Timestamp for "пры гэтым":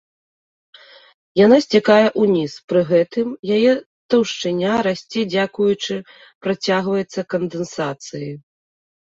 2.73-3.27